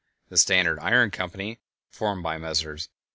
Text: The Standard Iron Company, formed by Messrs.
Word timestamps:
The 0.29 0.37
Standard 0.37 0.79
Iron 0.79 1.11
Company, 1.11 1.59
formed 1.91 2.23
by 2.23 2.39
Messrs. 2.39 2.89